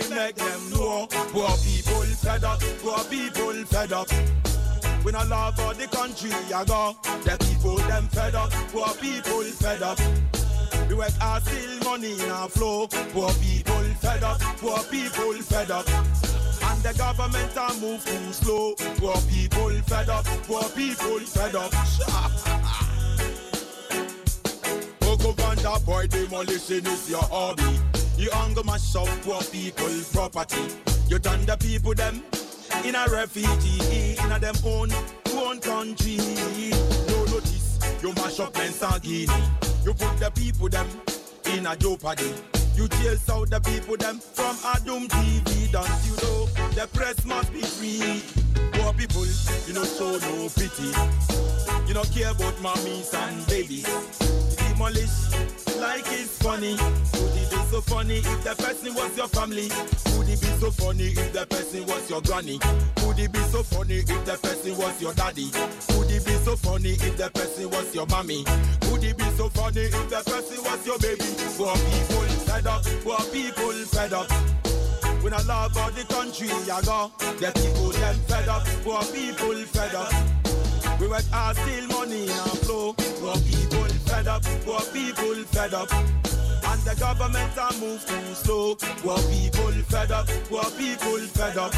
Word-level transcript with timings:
we 0.00 0.14
make 0.14 0.36
them 0.36 0.70
know. 0.70 1.06
Poor 1.10 1.50
people 1.64 2.02
fed 2.22 2.44
up, 2.44 2.60
poor 2.82 2.98
people 3.04 3.52
fed 3.66 3.92
up. 3.92 4.08
We 5.04 5.12
not 5.12 5.28
love 5.28 5.56
for 5.56 5.74
the 5.74 5.86
country, 5.86 6.30
I 6.54 6.64
go. 6.64 6.96
The 7.24 7.36
people 7.44 7.76
them 7.76 8.08
fed 8.08 8.34
up, 8.34 8.50
poor 8.72 8.88
people 9.00 9.42
fed 9.42 9.82
up. 9.82 9.98
We 10.88 10.94
work 10.94 11.12
hard, 11.18 11.42
still 11.44 11.78
money 11.84 12.12
in 12.12 12.30
our 12.30 12.48
flow. 12.48 12.86
Poor 13.12 13.30
people 13.34 13.82
fed 14.00 14.22
up, 14.22 14.40
poor 14.58 14.78
people 14.90 15.32
fed 15.34 15.70
up. 15.70 15.88
And 15.88 16.82
the 16.82 16.94
government 16.96 17.56
a 17.56 17.74
move 17.80 18.04
too 18.04 18.32
slow. 18.32 18.74
Poor 18.96 19.16
people 19.28 19.70
fed 19.86 20.08
up, 20.08 20.24
poor 20.46 20.64
people 20.70 21.20
fed 21.20 21.54
up. 21.54 21.72
Coco 25.00 25.32
Vanda 25.32 25.78
boy 25.84 26.06
demolition 26.06 26.86
is 26.86 27.10
your 27.10 27.22
hobby. 27.22 27.89
You 28.20 28.30
hunger 28.32 28.62
mash 28.64 28.94
up 28.96 29.08
poor 29.22 29.40
people 29.44 29.88
property. 30.12 30.60
You 31.08 31.18
turn 31.18 31.46
the 31.46 31.56
people 31.56 31.94
them 31.94 32.22
in 32.84 32.94
a 32.94 33.06
refugee 33.08 34.14
in 34.22 34.30
a 34.30 34.38
them 34.38 34.54
own 34.62 34.92
own 35.32 35.58
country. 35.58 36.18
No 37.08 37.24
notice 37.24 37.78
you 38.02 38.12
mash 38.12 38.38
up 38.40 38.52
Mensagini. 38.52 39.32
You 39.86 39.94
put 39.94 40.18
the 40.18 40.30
people 40.34 40.68
them 40.68 40.86
in 41.46 41.66
a 41.66 41.74
jeopardy. 41.76 42.34
You 42.74 42.88
chase 42.88 43.26
out 43.30 43.48
the 43.48 43.60
people 43.60 43.96
them 43.96 44.18
from 44.18 44.54
Adum 44.68 45.08
TV. 45.08 45.72
Don't 45.72 45.88
you 46.04 46.16
know 46.20 46.44
the 46.76 46.86
press 46.92 47.24
must 47.24 47.50
be 47.54 47.62
free? 47.62 48.22
Poor 48.72 48.92
people, 48.92 49.24
you 49.66 49.72
know 49.72 49.84
show 49.84 50.18
no 50.18 50.50
pity. 50.50 50.92
You 51.88 51.94
don't 51.94 52.12
care 52.12 52.32
about 52.32 52.52
mommies 52.60 53.14
and 53.14 53.46
babies. 53.46 53.88
Demolish 54.56 55.59
like 55.80 56.04
it's 56.12 56.36
funny. 56.38 56.76
Would 56.76 57.36
it 57.36 57.50
be 57.50 57.56
so 57.72 57.80
funny 57.80 58.18
if 58.18 58.44
the 58.44 58.54
person 58.54 58.94
was 58.94 59.16
your 59.16 59.28
family? 59.28 59.68
Would 60.16 60.28
it 60.28 60.40
be 60.40 60.50
so 60.60 60.70
funny 60.70 61.08
if 61.16 61.32
the 61.32 61.46
person 61.46 61.86
was 61.86 62.08
your 62.10 62.20
granny? 62.22 62.60
Would 63.06 63.18
it 63.18 63.32
be 63.32 63.40
so 63.48 63.62
funny 63.62 64.04
if 64.04 64.24
the 64.24 64.36
person 64.42 64.76
was 64.76 65.00
your 65.00 65.14
daddy? 65.14 65.50
Would 65.96 66.10
it 66.10 66.24
be 66.24 66.34
so 66.44 66.54
funny 66.56 66.92
if 66.92 67.16
the 67.16 67.30
person 67.30 67.70
was 67.70 67.94
your 67.94 68.06
mommy? 68.06 68.44
Would 68.90 69.04
it 69.04 69.16
be 69.16 69.24
so 69.36 69.48
funny 69.48 69.88
if 69.88 70.10
the 70.10 70.22
person 70.28 70.62
was 70.62 70.86
your 70.86 70.98
baby? 70.98 71.24
Poor 71.56 71.74
people 71.74 72.28
fed 72.44 72.66
up, 72.66 72.84
poor 73.02 73.20
people 73.32 73.72
fed 73.88 74.12
up. 74.12 74.30
When 75.22 75.34
I 75.34 75.42
love 75.42 75.72
about 75.72 75.94
the 75.94 76.04
country, 76.04 76.48
I 76.48 76.80
go. 76.82 77.12
The 77.40 77.52
people 77.56 77.90
them 77.90 78.16
fed 78.28 78.48
up, 78.48 78.64
poor 78.84 79.02
people 79.12 79.56
fed 79.72 79.94
up. 79.94 80.12
We 81.00 81.08
work 81.08 81.24
hard, 81.32 81.56
steal 81.56 81.86
money 81.88 82.28
our 82.30 82.56
flow. 82.64 82.92
Poor 83.20 83.36
people 83.48 83.89
fed 84.20 84.28
up, 84.28 84.42
poor 84.64 84.80
people 84.92 85.34
fed 85.44 85.74
up. 85.74 85.92
And 85.92 86.80
the 86.82 86.94
government 86.98 87.56
are 87.58 87.72
move 87.80 88.04
too 88.06 88.34
slow. 88.34 88.74
Poor 88.74 89.18
people 89.30 89.72
fed 89.88 90.12
up, 90.12 90.26
poor 90.48 90.64
people 90.76 91.18
fed 91.32 91.56
up. 91.56 91.72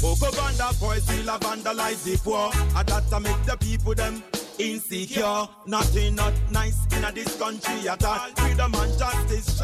Boko 0.00 0.34
Banda 0.34 0.70
boys 0.80 1.02
still 1.02 1.28
a 1.28 1.38
vandalize 1.38 2.02
the 2.04 2.18
poor. 2.24 2.50
And 2.76 2.88
that 2.88 3.08
to 3.10 3.20
make 3.20 3.42
the 3.44 3.56
people 3.58 3.94
them 3.94 4.22
insecure. 4.58 5.48
Nothing 5.66 6.14
not 6.14 6.32
nice 6.50 6.78
in 6.96 7.04
a 7.04 7.12
this 7.12 7.36
country 7.38 7.88
at 7.88 8.04
all. 8.04 8.18
Freedom 8.36 8.74
and 8.74 8.98
justice. 8.98 9.60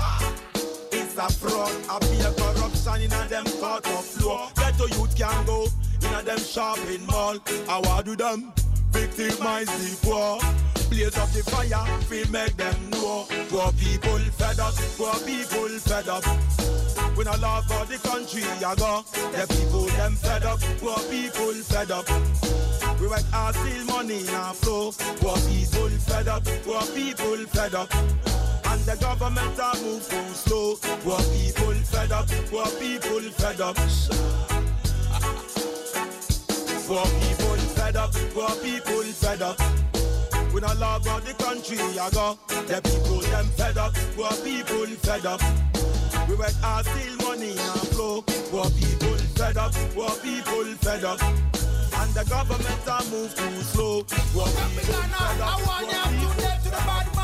It's 0.93 1.17
a 1.17 1.29
fraud, 1.33 1.73
a 1.91 2.01
beer 2.01 2.33
corruption 2.37 3.03
in 3.03 3.13
a 3.13 3.29
them 3.29 3.47
court 3.59 3.87
of 3.87 4.23
law. 4.23 4.51
Ghetto 4.55 4.87
youth 4.87 5.17
can 5.17 5.47
go 5.47 5.67
in 6.03 6.15
a 6.15 6.23
them 6.23 6.39
shopping 6.39 7.07
mall. 7.07 7.39
I 7.69 7.81
want 7.81 8.05
do 8.05 8.17
them 8.17 8.53
victimize 8.97 9.67
the 9.67 9.97
poor. 10.03 10.41
Blaze 10.89 11.17
up 11.19 11.31
the 11.31 11.43
fire, 11.43 11.85
we 12.09 12.25
make 12.31 12.57
them 12.57 12.91
know. 12.91 13.27
Poor 13.49 13.73
people 13.73 14.19
fed 14.39 14.61
up, 14.61 14.75
poor 14.97 15.15
people 15.27 15.69
fed 15.81 16.09
up. 16.09 16.25
When 17.17 17.29
I 17.29 17.37
love 17.37 17.65
for 17.67 17.85
the 17.87 17.99
country, 17.99 18.43
I 18.45 18.75
go. 18.75 19.05
The 19.33 19.47
people 19.55 19.87
them 19.99 20.15
fed 20.15 20.45
up, 20.45 20.61
poor 20.81 20.99
people 21.11 21.53
fed 21.71 21.91
up. 21.91 22.07
We 23.01 23.09
work 23.09 23.27
hard, 23.31 23.55
steal 23.57 23.85
money 23.85 24.29
our 24.31 24.55
flow. 24.55 24.93
Poor 25.21 25.37
people 25.49 25.91
fed 26.09 26.29
up, 26.29 26.45
poor 26.65 26.83
people 26.95 27.37
fed 27.53 27.75
up. 27.75 27.93
And 27.95 28.81
the 28.83 28.97
government 29.01 29.59
a 29.59 29.77
move 29.83 30.09
too 30.09 30.29
slow. 30.35 30.77
Poor 31.05 31.21
people 31.35 31.75
fed 31.93 32.13
up, 32.13 32.29
poor 32.51 32.67
people 32.81 33.21
fed 33.41 33.61
up. 33.61 33.77
Poor 36.87 37.05
people 37.05 37.46
fed 37.87 37.97
up, 37.97 38.13
poor 38.35 38.51
people 38.63 39.03
fed 39.03 39.43
up. 39.43 39.59
We 40.53 40.61
not 40.61 40.77
love 40.79 41.03
about 41.03 41.23
the 41.25 41.35
country, 41.35 41.79
I 41.79 42.11
go. 42.11 42.39
The 42.49 42.81
people 42.83 43.21
them 43.21 43.47
fed 43.57 43.79
up, 43.79 43.95
poor 44.17 44.33
people 44.43 44.87
fed 45.07 45.27
up. 45.27 45.41
We 46.29 46.35
work 46.35 46.55
hard, 46.61 46.87
steal 46.87 47.17
money 47.19 47.53
our 47.59 47.85
flow. 47.95 48.23
Poor 48.51 48.69
people 48.71 49.17
fed 49.39 49.57
up, 49.57 49.73
poor 49.95 50.11
people 50.23 50.65
fed 50.83 51.05
up. 51.05 51.23
And 51.23 52.11
the 52.15 52.25
government 52.29 52.87
a 52.87 52.99
move 53.11 53.35
too 53.37 53.61
slow. 53.63 54.03
Poor 54.33 54.47
people 54.47 54.83
fed 54.83 55.41
up, 55.41 55.61
poor 55.61 55.87
people 55.87 56.35
to 56.35 56.41
death 56.43 57.16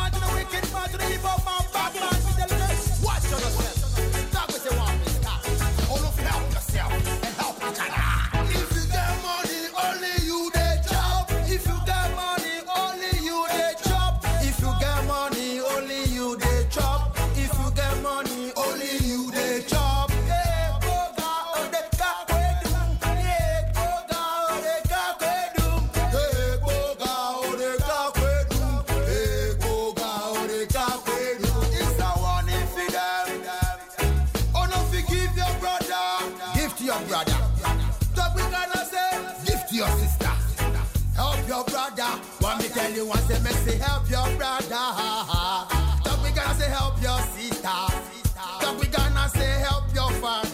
brother. 44.68 46.02
Talk 46.04 46.22
we 46.22 46.30
gonna 46.30 46.54
say, 46.54 46.68
help 46.68 47.00
your 47.02 47.18
sister. 47.34 47.62
Talk 47.62 48.80
we 48.80 48.86
gonna 48.86 49.28
say, 49.28 49.60
help 49.60 49.84
your 49.94 50.10
father. 50.20 50.50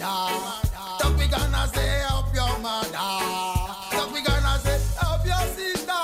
Talk 0.99 1.17
we 1.17 1.27
gonna 1.27 1.67
say, 1.73 2.01
help 2.07 2.33
your 2.33 2.59
mother. 2.59 2.91
Talk 2.91 4.13
we 4.13 4.21
gonna 4.21 4.59
say, 4.59 4.79
help 4.99 5.25
your 5.25 5.45
sister. 5.55 6.01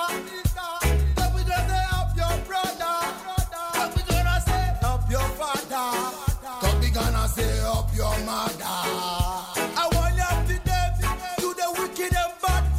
We 1.36 1.44
gonna 1.44 1.70
say, 1.70 1.84
help 1.94 2.16
your 2.16 2.36
brother. 2.48 2.96
Talk 3.74 3.96
we 3.96 4.02
gonna 4.04 4.42
say, 4.42 4.78
help 4.82 5.10
your 5.10 5.30
father. 5.40 5.88
We 6.82 6.90
gonna 6.90 7.28
say, 7.28 7.58
help 7.60 7.96
your 7.96 8.18
mother. 8.26 8.76
I 9.78 9.90
you 9.92 10.60
you 11.42 11.54
the 11.54 11.68
wicked 11.80 12.14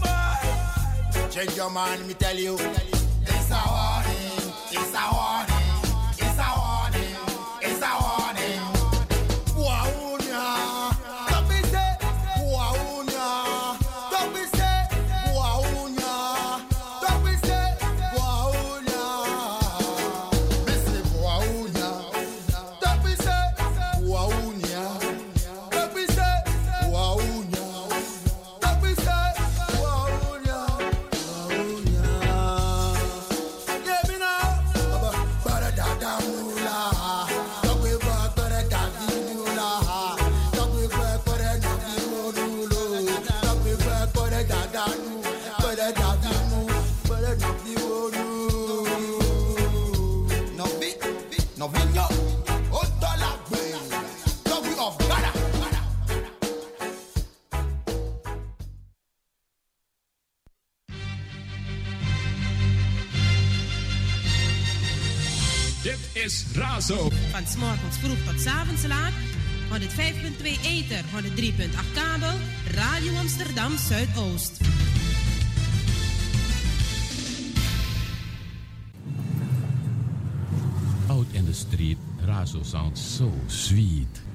bad. 0.03 1.31
Change 1.31 1.56
your 1.56 1.70
mind, 1.70 2.06
me 2.06 2.15
tell 2.15 2.36
you. 2.36 2.56
It's 2.59 2.92
a 2.92 2.95
warning, 4.96 5.55
voor 70.94 71.22
de 71.22 71.30
3.8 71.30 71.92
kabel, 71.94 72.38
Radio 72.74 73.15
Amsterdam 73.15 73.78
Zuidoost. 73.78 74.60
Out 81.09 81.27
in 81.33 81.44
the 81.44 81.53
street, 81.53 81.97
Razo 82.24 82.62
sounds 82.62 83.16
so 83.16 83.33
sweet. 83.47 84.25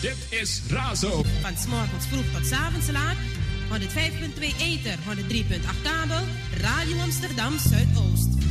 Dit 0.00 0.16
is 0.40 0.60
Razo. 0.68 1.22
Van 1.40 1.56
s 1.56 1.66
morgens 1.66 2.06
vroeg 2.06 2.24
tot 2.32 2.46
s 2.46 2.52
avonds 2.52 2.90
laat. 2.90 3.16
105.2 3.70 4.56
Eter, 4.58 4.98
103.8 4.98 5.82
kabel. 5.82 6.24
Radio 6.60 6.98
Amsterdam 6.98 7.58
Zuidoost. 7.58 8.49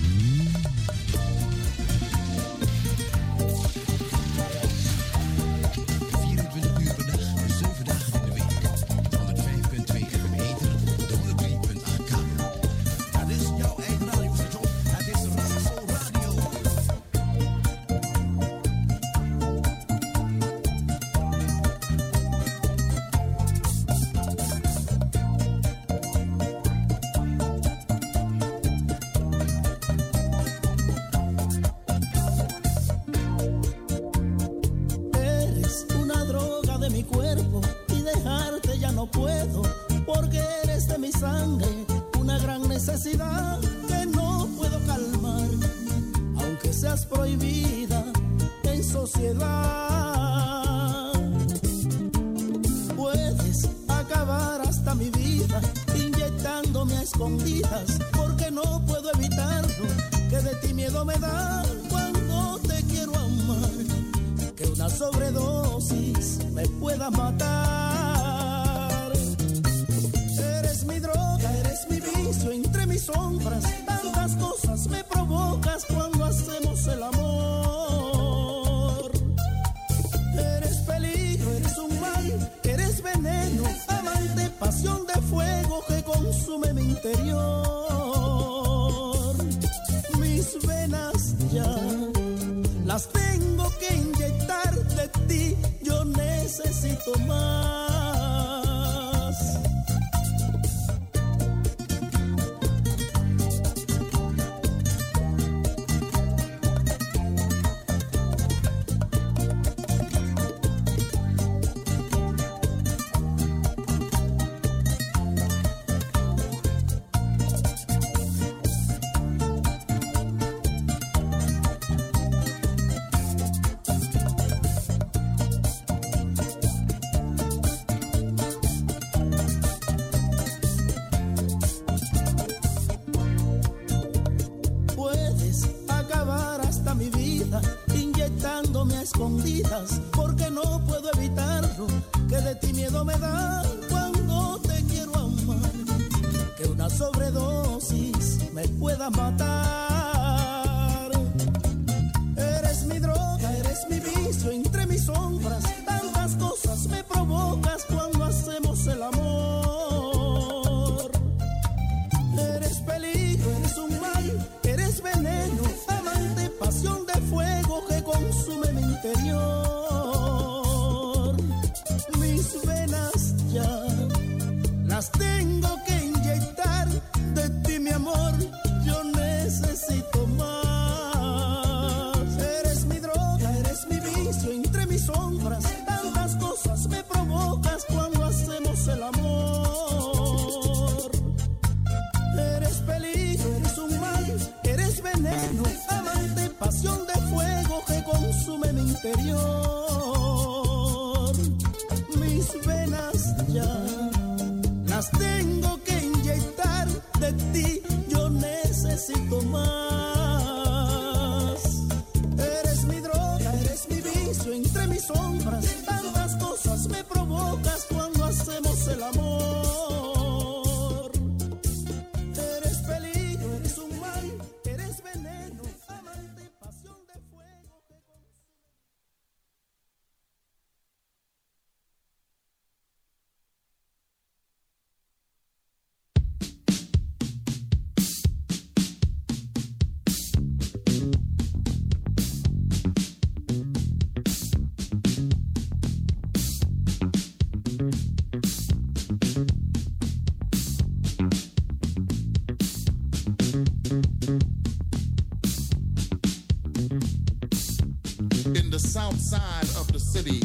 side 259.30 259.70
of 259.78 259.92
the 259.94 260.00
city. 260.00 260.42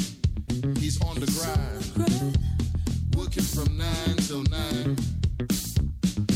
He's 0.79 1.01
on 1.01 1.19
the 1.19 1.25
grind, 1.39 2.37
working 3.17 3.43
from 3.43 3.79
nine 3.79 4.17
till 4.17 4.43
nine, 4.43 4.95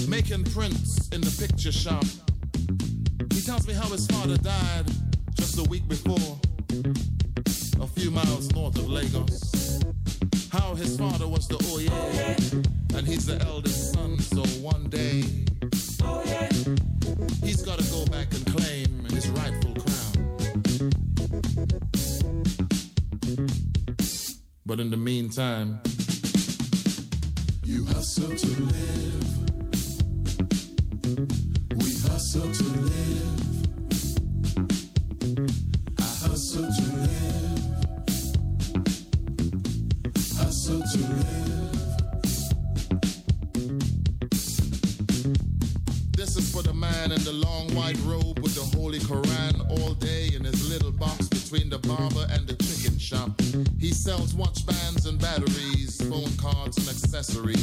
making 0.08 0.44
prints 0.44 1.10
in 1.10 1.20
the 1.20 1.34
picture 1.38 1.72
shop. 1.72 2.04
He 3.34 3.42
tells 3.42 3.68
me 3.68 3.74
how 3.74 3.88
his 3.88 4.06
father 4.06 4.38
died 4.38 5.07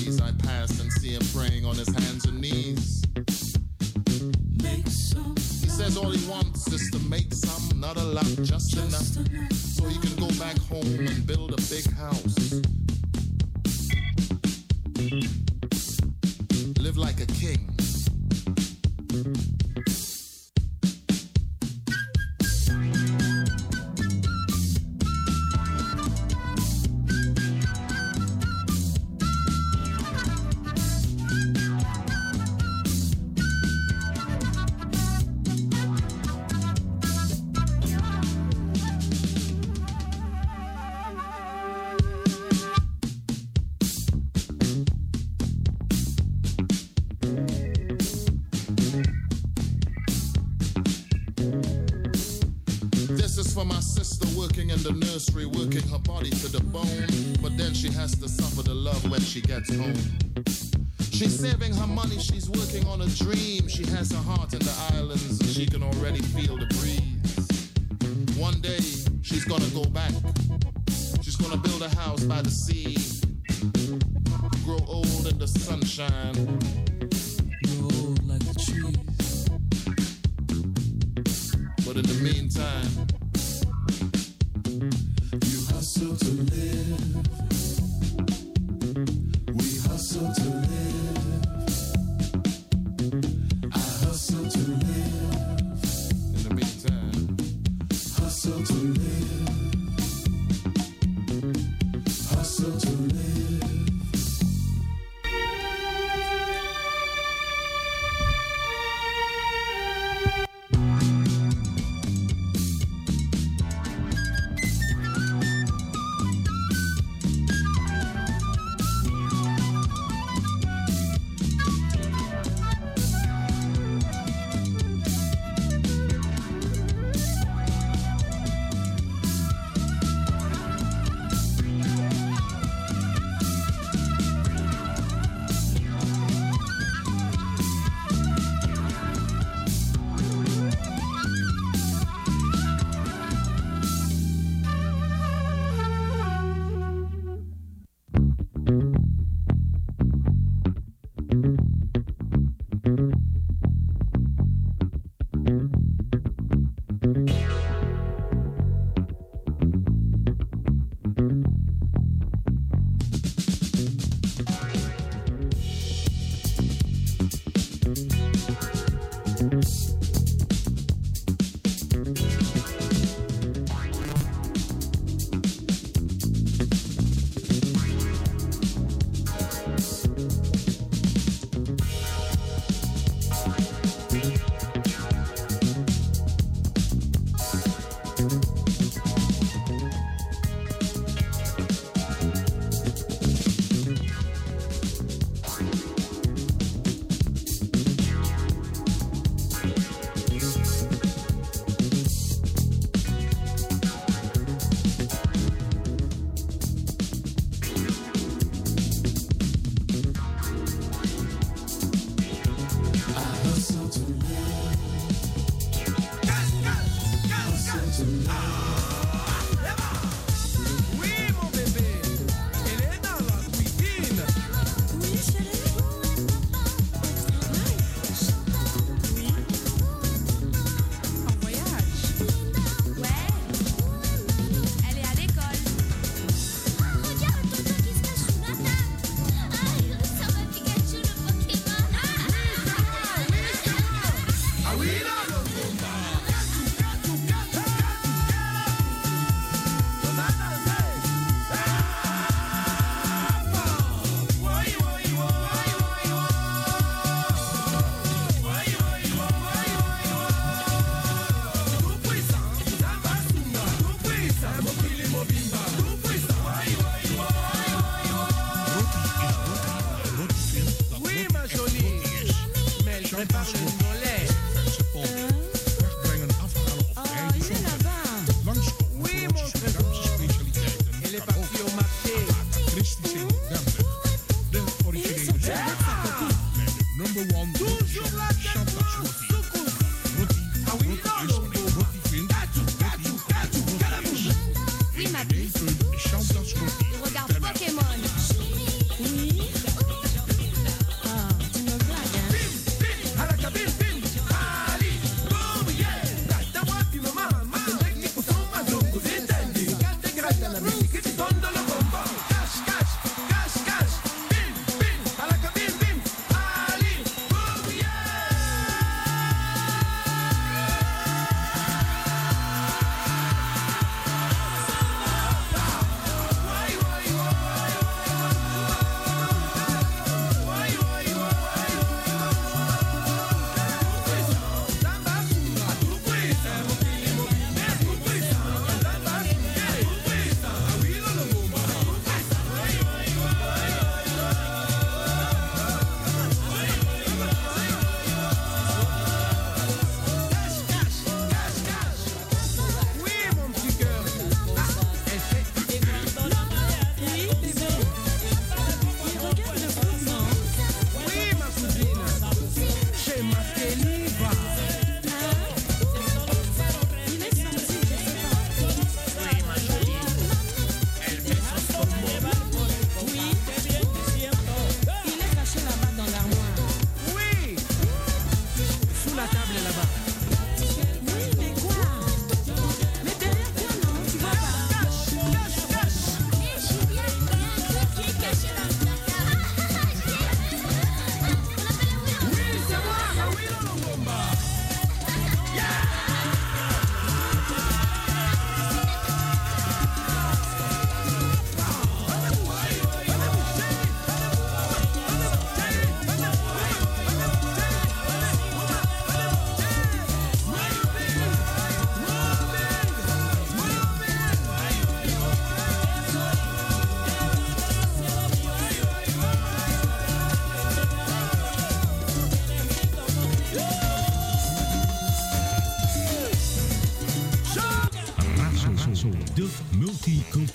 trees 0.05 0.21
I 0.21 0.31
pass 0.45 0.79
and 0.79 0.91
see 0.93 1.13
him 1.13 1.21
praying 1.33 1.65
on 1.65 1.75
his 1.75 1.88
hands 1.88 2.25
and 2.25 2.39
knees. 2.39 3.03
He 5.62 5.69
says 5.69 5.97
all 5.97 6.12
he 6.12 6.29
wants 6.29 6.67
is 6.71 6.91
to 6.91 7.00
make 7.09 7.33
some, 7.33 7.79
not 7.79 7.97
a 7.97 8.03
lot, 8.03 8.25
just, 8.43 8.71
just 8.71 8.77
enough, 8.77 9.31
enough, 9.31 9.51
so 9.53 9.85
he 9.85 9.97
can 10.00 10.15
go 10.17 10.27
back 10.39 10.57
home 10.59 11.07
and 11.07 11.25
build 11.25 11.53
a 11.53 11.62
big 11.69 11.91
house. 11.93 12.62
Live 16.79 16.97
like 16.97 17.19
a 17.19 17.25
king. 17.25 17.75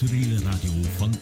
Multiculturele 0.01 0.51
radio 0.51 0.71
van 0.99 1.15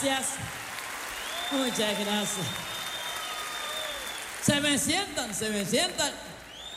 Gracias. 0.00 0.36
Muchas 1.50 1.98
gracias. 1.98 2.46
Se 4.42 4.60
me 4.60 4.78
sientan, 4.78 5.34
se 5.34 5.50
me 5.50 5.64
sientan, 5.64 6.12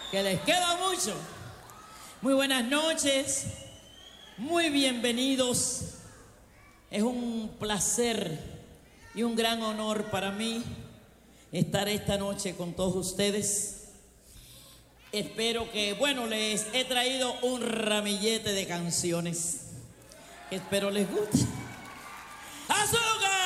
que 0.10 0.24
les 0.24 0.42
queda 0.42 0.78
mucho. 0.78 1.14
Muy 2.22 2.34
buenas 2.34 2.66
noches, 2.66 3.46
muy 4.38 4.72
bienvenidos. 4.72 5.82
Es 6.90 7.04
un 7.04 7.52
placer 7.60 8.40
y 9.14 9.22
un 9.22 9.36
gran 9.36 9.62
honor 9.62 10.06
para 10.06 10.32
mí 10.32 10.64
estar 11.52 11.90
esta 11.90 12.18
noche 12.18 12.56
con 12.56 12.74
todos 12.74 12.96
ustedes. 12.96 13.90
Espero 15.12 15.72
que, 15.72 15.94
bueno, 15.94 16.26
les 16.26 16.66
he 16.74 16.86
traído 16.86 17.36
un 17.42 17.62
ramillete 17.62 18.54
de 18.54 18.66
canciones. 18.66 19.66
Espero 20.50 20.90
les 20.90 21.08
guste. 21.08 21.61
¡Azúcar! 22.82 23.41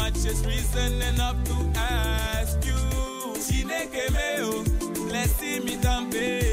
Much, 0.00 0.24
it's 0.24 0.44
reason 0.46 1.02
enough 1.02 1.36
to 1.44 1.56
ask 1.76 2.64
you. 2.64 2.80
Chileke 3.46 4.04
meo, 4.16 4.64
blessi 5.08 5.60
mi 5.64 5.76
tambe. 5.76 6.18
Chileke 6.18 6.49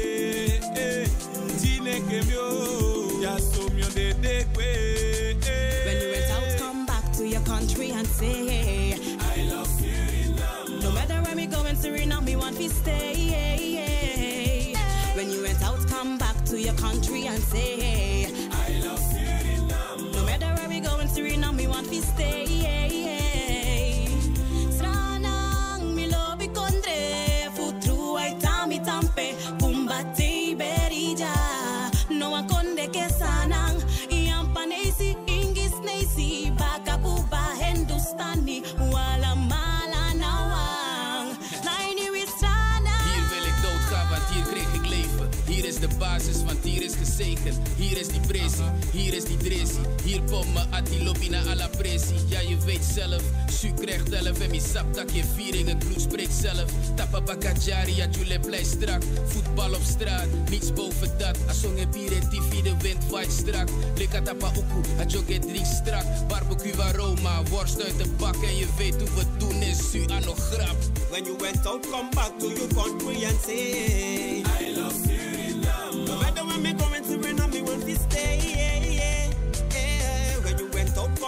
Hier 47.88 48.00
is 48.00 48.10
die 48.12 48.20
pressie, 48.20 48.66
hier 48.92 49.14
is 49.16 49.24
die 49.24 49.36
dressie. 49.40 49.80
Hier 50.04 50.20
pom 50.28 50.44
me 50.52 50.60
ati 50.76 50.98
lobby 51.06 51.30
na 51.32 51.40
alla 51.48 51.70
pressie. 51.78 52.18
Ja, 52.28 52.40
je 52.44 52.56
weet 52.66 52.84
zelf, 52.84 53.22
su 53.48 53.70
krijgt 53.72 54.12
elf 54.12 54.40
en 54.44 54.50
mi 54.50 54.60
sap 54.60 54.94
dat 54.94 55.14
je 55.14 55.22
viering 55.34 55.68
en 55.68 55.78
kloes 55.78 56.02
spreekt 56.02 56.34
zelf. 56.34 56.68
Tappa 56.96 57.20
bakajari, 57.20 57.96
ja, 57.96 58.06
jule 58.10 58.40
blij 58.40 58.64
strak. 58.64 59.02
Voetbal 59.24 59.72
op 59.74 59.82
straat, 59.82 60.28
niets 60.50 60.72
boven 60.72 61.18
dat. 61.18 61.38
Asong 61.48 61.78
en 61.78 61.90
TV, 61.90 62.62
de 62.62 62.76
wind 62.78 63.10
waait 63.10 63.32
strak. 63.32 63.68
Lika 63.96 64.20
tapa 64.20 64.50
uku, 64.52 65.00
a 65.00 65.04
jogge 65.04 65.38
drie 65.38 65.64
strak. 65.64 66.04
Barbecue 66.28 66.82
aroma, 66.82 67.42
worst 67.50 67.82
uit 67.82 67.98
de 67.98 68.08
bak. 68.18 68.36
En 68.42 68.56
je 68.56 68.66
weet 68.76 68.94
hoe 69.00 69.14
we 69.16 69.24
doen 69.38 69.62
is 69.62 69.90
su 69.90 70.04
aan 70.06 70.24
nog 70.24 70.38
grap. 70.50 70.76
When 71.10 71.24
you 71.24 71.36
went 71.38 71.66
out, 71.66 71.86
come 71.90 72.08
back 72.10 72.38
to 72.38 72.48
your 72.48 72.68
country 72.74 73.24
and 73.24 73.40
say, 73.44 74.44
I 74.44 74.76
love 74.76 74.92
Suriname. 74.92 75.17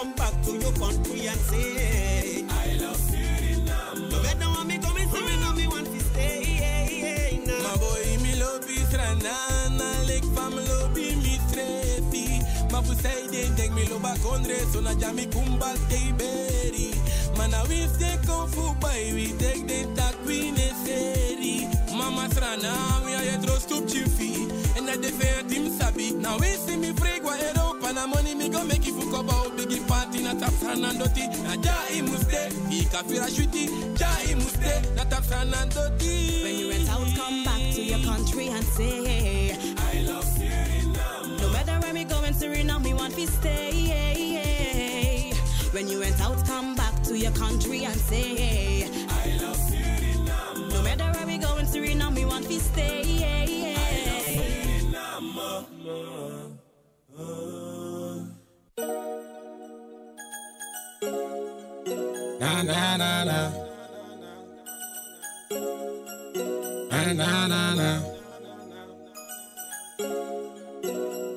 Come 0.00 0.12
back 0.14 0.32
to 0.42 0.52
your 0.52 0.72
country 0.72 1.26
and 1.26 1.40
say, 1.40 2.44
I 2.48 2.76
love 2.80 2.96
Suriname. 2.96 4.10
No 4.10 4.22
matter 4.22 4.48
where 4.48 4.64
me 4.64 4.78
going, 4.78 5.08
Suriname, 5.08 5.56
me 5.56 5.66
want 5.66 5.86
to 5.86 6.00
stay. 6.00 7.42
Ma 7.62 7.76
boy 7.76 8.06
mi 8.22 8.32
lobi 8.40 8.76
stranana 8.88 9.88
lek 10.08 10.24
fam 10.34 10.54
lobi 10.56 11.16
mi 11.16 11.36
trefi. 11.52 12.72
Ma 12.72 12.80
fu 12.80 12.94
say 12.94 13.26
den 13.30 13.54
dek 13.56 13.72
mi 13.74 13.84
loba 13.86 14.14
kondre 14.22 14.58
so 14.72 14.80
na 14.80 14.94
jami 14.94 15.26
kumbal 15.26 15.76
te 15.90 16.12
beri 16.12 16.94
Mana 17.36 17.62
we 17.68 17.86
stay 17.88 18.16
kung 18.26 18.48
fu 18.48 18.72
boy 18.80 19.12
we 19.14 19.26
take 19.38 19.66
the 19.66 19.84
tak 19.94 20.16
we 20.26 20.50
necessary. 20.52 21.68
Mama 21.94 22.26
strana 22.30 23.04
we 23.04 23.12
a 23.12 23.20
yetro 23.28 23.56
stup 23.60 23.84
chifi 23.86 24.48
And 24.78 24.86
na 24.86 24.96
de 24.96 25.08
fair 25.12 25.42
team 25.42 25.68
sabi. 25.78 26.12
Now 26.12 26.38
we 26.38 26.46
see 26.64 26.76
me 26.78 26.92
freak 26.94 27.22
wa 27.22 27.34
Europa 27.36 27.92
na 27.92 28.06
money 28.06 28.34
me 28.34 28.48
go 28.48 28.64
make 28.64 28.86
about 29.20 29.56
Biggie 29.56 29.86
party 29.86 30.22
na 30.22 30.34
tap 30.34 30.52
sanandoti 30.52 31.28
Na 31.44 31.54
ja 31.54 31.74
i 31.92 32.02
muste 32.02 32.50
shuti 33.30 33.68
Ja 34.00 34.08
i 34.30 34.34
muste 34.34 34.82
na 34.96 35.04
tap 35.04 35.24
When 35.30 36.58
you 36.58 36.68
went 36.68 36.88
out, 36.88 37.06
come 37.16 37.44
back 37.44 37.60
to 37.74 37.82
your 37.82 37.98
country 38.00 38.48
and 38.48 38.64
say, 38.64 39.52
I 39.52 40.00
love 40.02 40.24
Suriname. 40.24 41.40
No 41.40 41.48
matter 41.52 41.78
where 41.80 41.94
we 41.94 42.04
go 42.04 42.22
in 42.24 42.34
Suriname, 42.34 42.82
we 42.82 42.94
want 42.94 43.14
to 43.14 43.26
stay. 43.26 45.32
When 45.72 45.88
you 45.88 46.00
went 46.00 46.20
out, 46.20 46.44
come 46.46 46.74
back 46.74 47.02
to 47.04 47.16
your 47.16 47.30
country 47.32 47.84
and 47.84 47.94
say, 48.00 48.84
I 49.08 49.38
love 49.42 49.56
Suriname. 49.56 50.72
No 50.72 50.82
matter 50.82 51.10
where 51.14 51.26
we 51.26 51.38
go 51.38 51.56
in 51.58 51.66
Suriname, 51.66 52.14
we 52.16 52.24
want 52.24 52.46
to 52.48 52.60
stay. 52.60 53.76
Na 54.90 55.20
na 62.90 63.24
na 63.24 63.24
na. 63.24 63.40
Na 66.90 67.12
na 67.12 67.46
na 67.46 67.74
na. 67.74 67.90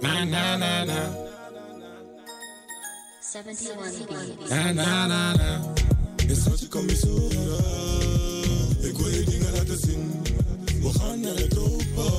Na 0.01 0.25
na 0.25 0.57
na 0.57 0.85
na. 0.85 0.99
71 3.21 4.05
beats. 4.09 4.49
Na 4.49 4.71
na 4.73 5.07
na 5.07 5.33
na. 5.35 5.49
Is 6.27 6.43
wat 6.47 6.59
je 6.59 6.67
kan 6.67 6.85
me 6.85 6.95
zoeken. 6.95 7.63
Ik 8.89 8.97
wil 8.97 9.07
je 9.07 9.23
dingen 9.23 9.51
laten 9.51 9.77
zien. 9.77 10.21
We 10.81 10.89
gaan 10.99 11.19
naar 11.19 11.35
het 11.35 11.49
tropen. 11.49 12.11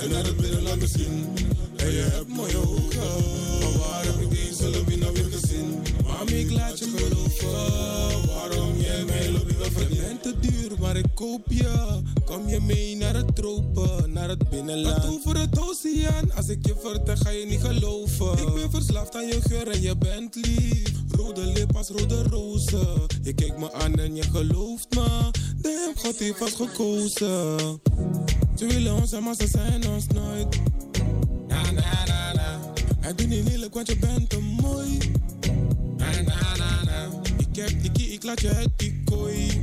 En 0.00 0.10
naar 0.10 0.24
het 0.24 0.36
binnenland 0.36 0.80
misschien. 0.80 1.34
En 1.76 1.90
je 1.92 2.08
hebt 2.12 2.28
mooie 2.28 2.56
ogen. 2.56 3.24
Maar 3.60 3.78
waar 3.78 4.04
heb 4.04 4.20
ik 4.20 4.30
die 4.30 4.54
zullen 4.54 4.84
we 4.84 4.96
nou 4.96 5.12
weer 5.12 5.30
gezien? 5.30 5.82
Ik 6.26 6.50
laat 6.50 6.78
je 6.78 6.92
geloven. 6.96 8.26
Waarom 8.26 8.76
jij 8.76 9.04
mij 9.04 9.32
verdient? 9.72 9.94
Je 9.94 10.00
bent 10.00 10.22
te 10.22 10.34
duur, 10.40 10.70
maar 10.80 10.96
ik 10.96 11.06
koop 11.14 11.46
je. 11.48 12.00
Kom 12.24 12.48
je 12.48 12.60
mee 12.60 12.96
naar 12.96 13.14
het 13.14 13.36
tropen, 13.36 14.12
naar 14.12 14.28
het 14.28 14.50
binnenland. 14.50 15.04
Wat 15.04 15.14
over 15.14 15.38
het 15.38 15.58
oceaan, 15.58 16.32
als 16.32 16.48
ik 16.48 16.66
je 16.66 16.74
vertel 16.80 17.16
ga 17.16 17.30
je 17.30 17.46
niet 17.46 17.60
geloven. 17.60 18.38
Ik 18.38 18.54
ben 18.54 18.70
verslaafd 18.70 19.14
aan 19.14 19.26
je 19.26 19.40
geur 19.40 19.68
en 19.68 19.82
je 19.82 19.96
bent 19.96 20.34
lief. 20.34 20.92
Rode 21.10 21.44
lip 21.46 21.76
als 21.76 21.88
rode 21.88 22.22
rozen. 22.22 23.06
Je 23.22 23.32
kijkt 23.32 23.58
me 23.58 23.72
aan 23.72 23.94
en 23.94 24.14
je 24.14 24.22
gelooft 24.22 24.94
me. 24.94 25.30
Damn, 25.60 25.96
God 25.96 26.18
heeft 26.18 26.38
vast 26.38 26.56
gekozen. 26.56 27.80
Ze 28.56 28.66
willen 28.66 28.94
ons 28.94 29.10
maar 29.20 29.34
ze 29.34 29.48
zijn 29.48 29.88
ons 29.88 30.06
nooit. 30.06 30.60
Na 31.48 31.70
na 31.70 32.04
na 32.06 32.32
na. 32.32 32.60
Hij 33.00 33.14
doet 33.14 33.28
niet 33.28 33.48
lelijk, 33.48 33.74
want 33.74 33.88
je 33.88 33.98
bent 33.98 34.28
te 34.28 34.38
mooi. 34.40 34.98
Na 36.24 36.56
na 36.56 36.84
na. 36.84 37.08
Ik 37.36 37.56
heb 37.56 37.82
die 37.82 37.92
key, 37.92 38.04
ik 38.04 38.22
laat 38.24 38.40
je 38.40 38.54
uit 38.54 38.70
die 38.76 39.02
kooi. 39.04 39.60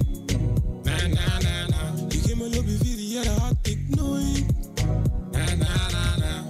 Na 0.83 1.07
na 1.07 1.39
na 1.39 1.67
na. 1.67 1.93
Die 2.07 2.19
geeft 2.19 2.35
me 2.35 2.49
lobby 2.55 2.77
vier 2.81 2.99
jaar, 2.99 3.23
dat 3.25 3.37
had 3.37 3.55
ik 3.61 3.79
nooit. 3.89 4.45
Na 5.31 5.55
na 5.55 5.89
na 5.91 6.17
na. 6.17 6.45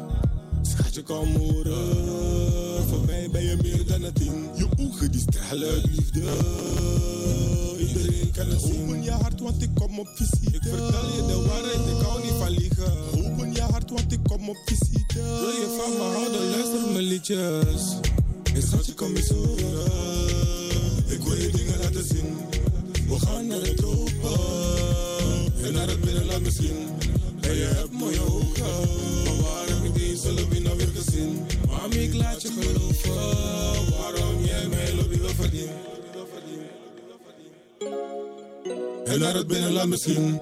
Schatje, 0.61 1.01
kom 1.03 1.35
horen. 1.35 2.87
Voor 2.87 3.05
mij 3.05 3.29
ben 3.31 3.43
je 3.43 3.57
meer 3.61 3.85
dan 3.87 4.03
een 4.03 4.13
ding. 4.13 4.33
Je 4.55 4.67
ogen 4.77 5.11
die 5.11 5.21
stralen 5.21 5.81
liefde. 5.91 6.21
Iedereen 7.87 8.31
kan 8.31 8.47
het 8.47 8.61
zien. 8.61 8.83
Open 8.83 9.03
je 9.03 9.11
hart, 9.11 9.39
want 9.41 9.61
ik 9.61 9.69
kom 9.73 9.99
op 9.99 10.07
visite. 10.15 10.55
Ik 10.55 10.61
vertel 10.63 11.05
je 11.15 11.23
de 11.27 11.43
waarheid, 11.47 11.97
ik 11.97 12.05
hou 12.05 12.21
niet 12.23 12.33
van 12.39 12.49
liegen. 12.49 12.93
Open 13.25 13.53
je 13.53 13.61
hart, 13.61 13.89
want 13.89 14.11
ik 14.11 14.19
kom 14.23 14.49
op 14.49 14.57
visite. 14.65 15.13
Wil 15.13 15.49
je 15.49 15.79
van 15.79 15.91
me 15.97 16.13
houden, 16.13 16.49
luister 16.49 16.91
mijn 16.91 17.03
liedjes. 17.03 17.95
En 18.53 18.61
schatje, 18.61 18.93
kom 18.93 19.15
eens 19.15 19.29
horen. 19.29 19.91
wil 21.23 21.35
je 21.35 21.49
dingen 21.51 21.79
laten 21.79 22.05
zien. 22.05 22.37
We 23.07 23.19
gaan 23.19 23.47
naar 23.47 23.59
de 23.59 23.73
tropen 23.73 24.39
en 25.63 25.73
naar 25.73 25.87
het 25.87 26.01
binnenland 26.01 26.43
misschien. 26.43 26.87
En 27.41 27.55
je 27.55 27.63
hebt 27.63 27.91
mooie 27.91 28.21
ogen, 28.21 28.63
maar 29.23 29.41
waar 29.41 29.67
heb 29.67 29.83
ik 29.83 29.93
die 29.93 30.17
zullen 30.17 30.63
nou 30.63 30.77
weer 30.77 30.91
gezien? 30.95 31.45
Mami, 31.67 31.95
ik 31.95 32.13
laat 32.13 32.41
je 32.41 32.51
geloven, 32.59 33.13
waarom 33.97 34.45
jij 34.45 34.67
mijn 34.67 34.95
lobby 34.95 35.17
wil 35.17 35.29
verdienen. 35.29 35.75
En 39.05 39.19
naar 39.19 39.33
het 39.33 39.47
binnenland 39.47 39.89
misschien. 39.89 40.39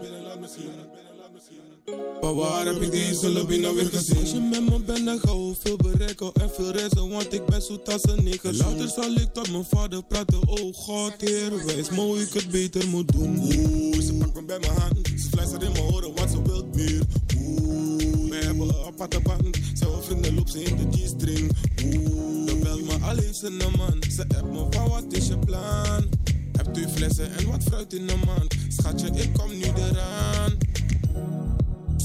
Maar 2.21 2.35
waar 2.35 2.65
heb 2.65 2.81
ik 2.81 2.91
die 2.91 3.15
zullen 3.15 3.47
we 3.47 3.57
nou 3.57 3.75
weer 3.75 3.85
gezien? 3.85 4.19
Als 4.19 4.31
je 4.31 4.39
met 4.39 4.69
me 4.69 4.79
bent, 4.79 5.05
dan 5.05 5.19
gaan 5.19 5.47
we 5.47 5.55
veel 5.59 5.75
bereiken 5.75 6.31
en 6.33 6.49
veel 6.55 6.71
reizen, 6.71 7.09
want 7.09 7.33
ik 7.33 7.45
ben 7.45 7.61
zoet 7.61 7.93
als 7.93 8.03
een 8.03 8.23
nigger. 8.23 8.53
Later 8.53 8.87
zal 8.89 9.11
ik 9.11 9.33
tot 9.33 9.51
mijn 9.51 9.65
vader 9.65 10.03
praten, 10.03 10.47
oh 10.47 10.75
God, 10.75 11.13
Heer, 11.17 11.65
wijs 11.65 11.89
me 11.89 11.99
hoe 11.99 12.21
ik 12.21 12.33
het 12.33 12.49
beter 12.49 12.87
moet 12.87 13.11
doen. 13.11 13.37
Oeh, 13.37 14.01
ze 14.01 14.13
pakt 14.13 14.33
me 14.33 14.43
bij 14.43 14.59
mijn 14.59 14.77
hand, 14.79 15.07
ze 15.07 15.27
fluistert 15.31 15.63
in 15.63 15.71
mijn 15.71 15.83
oren, 15.83 16.15
want 16.15 16.31
ze 16.31 16.41
wilt 16.41 16.75
meer. 16.75 17.01
Oeh, 17.37 18.29
we 18.29 18.39
hebben 18.43 18.67
een 18.69 18.85
aparte 18.85 19.19
band, 19.19 19.57
zij 19.73 19.87
wil 19.87 20.01
vrienden, 20.01 20.35
loopt 20.35 20.51
ze 20.51 20.63
in 20.63 20.75
de 20.75 20.97
G-string. 20.97 21.51
Oeh, 21.85 22.47
dan 22.47 22.59
belt 22.59 22.83
me 22.83 23.05
al 23.05 23.15
heeft 23.15 23.37
ze 23.37 23.47
een 23.47 23.77
man, 23.77 24.03
ze 24.15 24.21
appt 24.21 24.51
me 24.51 24.65
van 24.69 24.89
wat 24.89 25.05
is 25.09 25.27
je 25.27 25.37
plan? 25.37 26.09
Heb 26.51 26.73
twee 26.73 26.87
flessen 26.87 27.31
en 27.37 27.47
wat 27.47 27.63
fruit 27.63 27.93
in 27.93 28.07
de 28.07 28.15
mand, 28.25 28.55
schatje, 28.67 29.07
ik 29.07 29.33
kom 29.33 29.57
nu 29.57 29.65
eraan. 29.75 30.57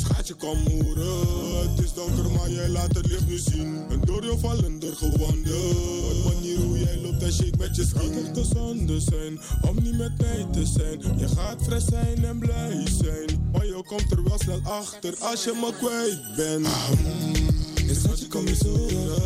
Schatje, 0.06 0.34
kom 0.34 0.58
horen. 0.58 1.70
Het 1.70 1.84
is 1.84 1.92
donker, 1.92 2.30
maar 2.30 2.50
jij 2.50 2.68
laat 2.68 2.94
het 2.94 3.06
licht 3.06 3.26
nu 3.26 3.38
zien. 3.38 3.84
En 3.90 4.00
door 4.04 4.24
je 4.24 4.38
vallender 4.38 4.96
gewandeld. 4.96 5.44
De 5.44 6.22
manier 6.24 6.58
hoe 6.58 6.78
jij 6.78 7.00
loopt 7.02 7.22
en 7.22 7.32
shake 7.32 7.56
met 7.58 7.76
je 7.76 7.84
skin. 7.86 8.12
Het 8.12 8.34
te 8.34 8.44
zonde 8.44 9.00
zijn 9.00 9.40
om 9.62 9.82
niet 9.82 9.96
met 9.96 10.18
mij 10.18 10.46
te 10.52 10.66
zijn. 10.66 11.18
Je 11.18 11.28
gaat 11.28 11.62
fris 11.62 11.84
zijn 11.84 12.24
en 12.24 12.38
blij 12.38 12.86
zijn. 13.02 13.50
Maar 13.52 13.66
je 13.66 13.82
komt 13.86 14.12
er 14.12 14.24
wel 14.24 14.38
snel 14.38 14.60
achter 14.64 15.14
als 15.18 15.44
je 15.44 15.52
me 15.60 15.72
kwijt 15.78 16.36
bent. 16.36 16.66
Ah, 16.66 16.90
mm, 16.90 17.88
en 17.88 17.96
schatje, 17.96 18.26
kom 18.26 18.46
eens 18.46 18.62
horen. 18.62 19.22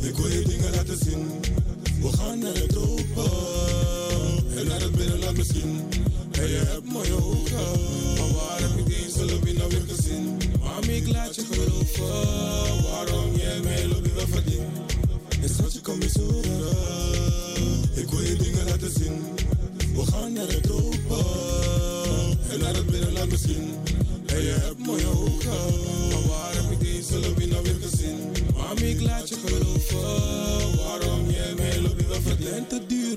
Ik 0.00 0.16
wil 0.16 0.28
je 0.28 0.42
dingen 0.46 0.74
laten 0.74 0.98
zien. 0.98 1.26
We 2.00 2.16
gaan 2.16 2.38
naar 2.38 2.54
de 2.54 2.66
tropen. 2.66 3.30
En 4.56 4.66
naar 4.66 4.80
het 4.80 4.92
binnenland 4.92 5.36
misschien. 5.36 5.80
En 6.38 6.48
je 6.48 6.62
hebt 6.66 6.92
mooie 6.92 7.14
ogen. 7.24 7.80
Maar 8.18 8.32
waar 8.34 8.60
heb 8.60 8.78
ik 8.78 8.86
die 8.86 9.10
zullen 9.10 9.40
we 9.42 9.52
nou 9.52 9.68
weer 9.68 9.84
gezien? 9.88 10.38
Mami, 10.60 10.92
ik 10.92 11.08
laat 11.08 11.34
je 11.34 11.44
geloven. 11.50 12.82
Waarom 12.90 13.36
jij 13.36 13.60
mij 13.60 13.86
lobby 13.86 14.10
wil 14.12 14.26
verdienen? 14.28 14.72
En 15.42 15.48
schatje, 15.48 15.80
kom 15.80 16.00
eens 16.00 16.14
horen. 16.14 16.76
Ik 17.94 18.08
wil 18.08 18.20
je 18.20 18.36
dingen 18.36 18.64
laten 18.64 18.90
zien. 18.90 19.22
We 19.94 20.06
gaan 20.12 20.32
naar 20.32 20.46
de 20.46 20.60
tropen. 20.60 21.24
En 22.50 22.60
naar 22.60 22.74
het 22.74 22.86
binnenland 22.86 23.30
misschien. 23.30 23.70
En 24.26 24.42
je 24.42 24.56
hebt 24.60 24.78
mooie. 24.78 25.95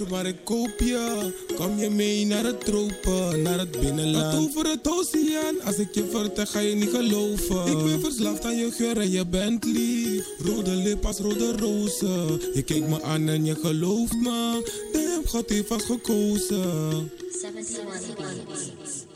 Maar 0.09 0.25
ik 0.25 0.43
koop 0.43 0.79
je. 0.79 1.33
Kom 1.55 1.77
je 1.77 1.89
mee 1.89 2.25
naar 2.25 2.43
het 2.43 2.65
tropen, 2.65 3.41
naar 3.41 3.59
het 3.59 3.79
binnenland. 3.79 4.31
Tot 4.31 4.47
over 4.47 4.71
het 4.71 4.89
oceaan, 4.89 5.61
als 5.61 5.77
ik 5.77 5.93
je 5.93 6.05
vertel 6.11 6.45
ga 6.45 6.59
je 6.59 6.75
niet 6.75 6.89
geloven. 6.89 7.65
Ik 7.65 7.83
ben 7.83 7.99
verslaafd 7.99 8.45
aan 8.45 8.57
je 8.57 8.71
geur 8.71 8.97
en 8.97 9.11
je 9.11 9.25
bent 9.25 9.65
lief. 9.65 10.25
Rode 10.45 10.71
lip 10.71 11.05
als 11.05 11.17
rode 11.19 11.57
rozen. 11.57 12.41
Je 12.53 12.61
kijkt 12.65 12.87
me 12.87 13.03
aan 13.03 13.27
en 13.27 13.45
je 13.45 13.55
gelooft 13.55 14.15
me. 14.15 14.71
Damn, 14.93 15.27
God 15.27 15.49
heeft 15.49 15.67
vast 15.67 15.85
gekozen. 15.85 17.11
71 17.43 18.15
beats. 18.15 19.07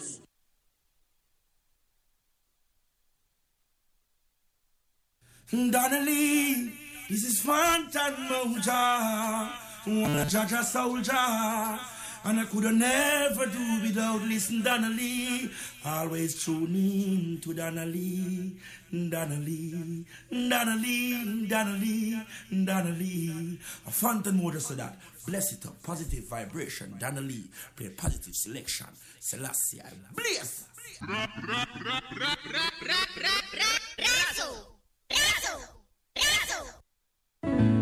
Donnelly, 5.53 6.71
this 7.09 7.23
is 7.25 7.39
Fantan 7.41 8.13
Moja, 8.27 9.51
one 9.85 10.17
a 10.17 10.25
Jaja 10.25 10.63
soldier. 10.63 11.79
And 12.25 12.39
I 12.39 12.45
could 12.45 12.63
never 12.75 13.45
do 13.47 13.81
without 13.81 14.21
listen 14.21 14.63
Donnelly. 14.63 15.49
Always 15.85 16.43
tune 16.43 16.73
in 16.73 17.41
to 17.41 17.53
Donnelly, 17.53 18.55
Donnelly, 18.91 20.05
Donnelly, 20.31 21.45
Donnelly, 21.47 22.25
Donnelly. 22.63 23.59
A 23.85 23.89
Fantan 23.89 24.41
water 24.41 24.61
said 24.61 24.77
that. 24.77 24.97
Bless 25.27 25.51
it 25.51 25.65
up, 25.65 25.83
positive 25.83 26.29
vibration. 26.29 26.95
Donnelly, 26.97 27.43
play 27.75 27.89
positive 27.89 28.35
selection. 28.35 28.87
Selassie, 29.19 29.81
bless. 30.15 30.67
De 37.43 37.72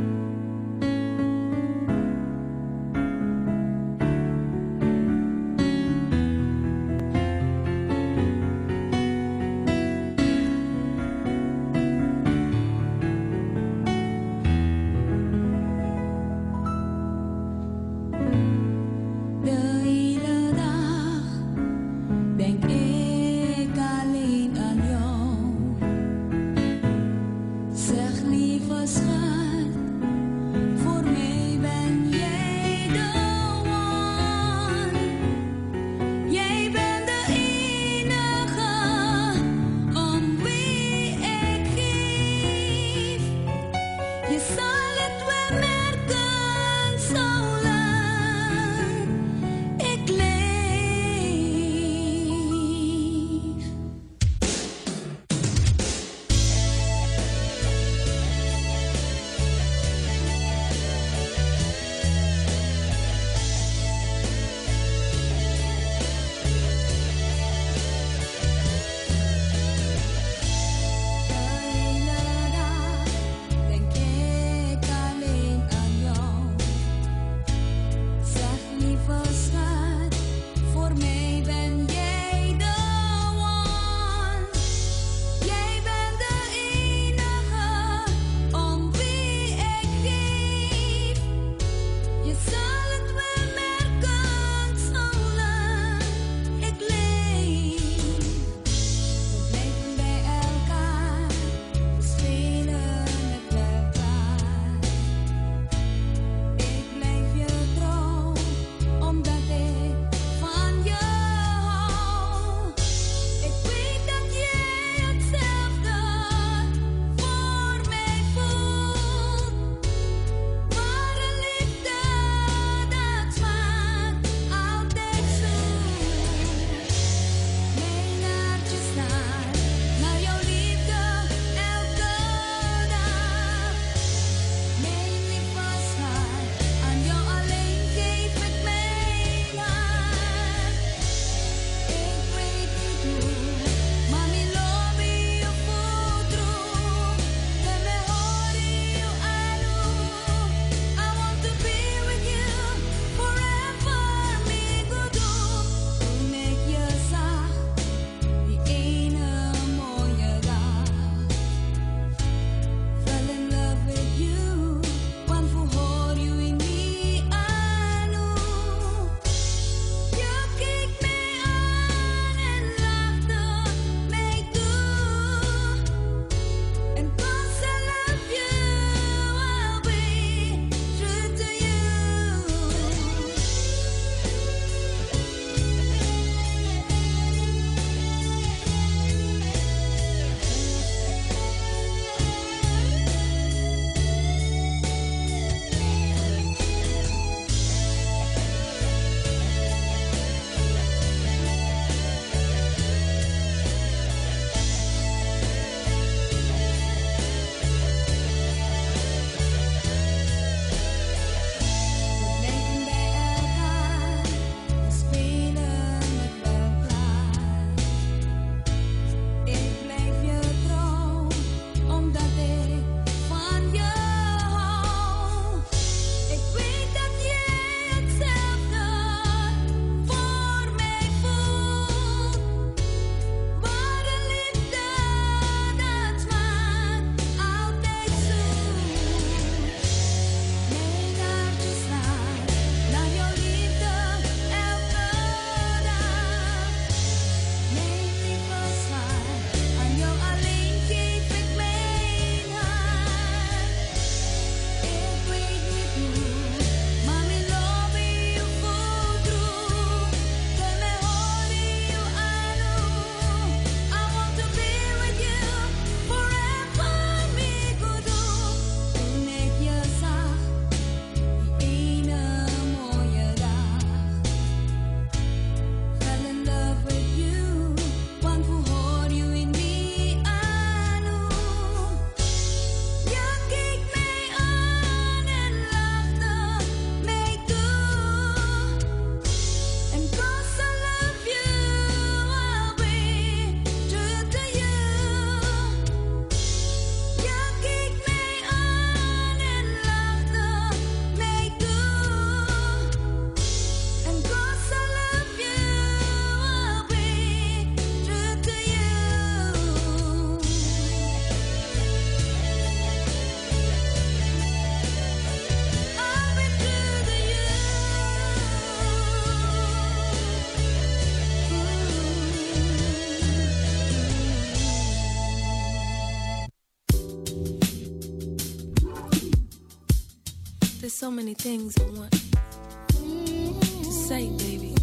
so 331.12 331.16
many 331.16 331.34
things 331.34 331.78
I 331.78 331.84
want 332.00 332.12
to 332.14 333.92
say, 333.92 334.30
baby. 334.30 334.74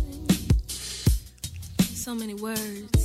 So 1.79 2.15
many 2.15 2.35
words. 2.35 2.98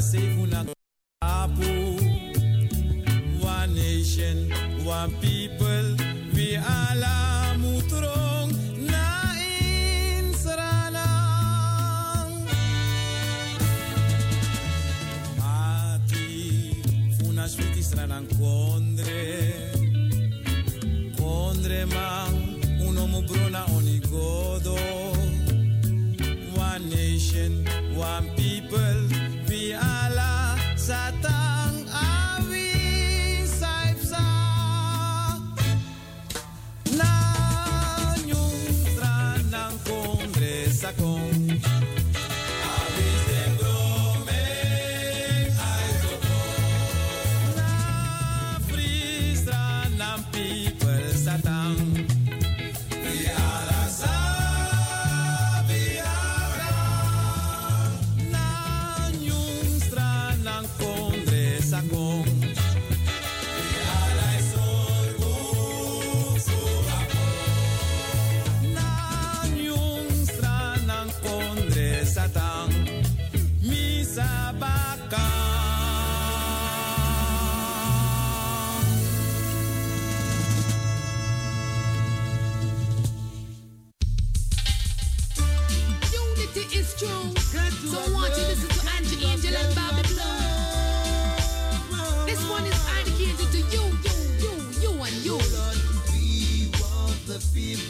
passez-vous 0.00 0.46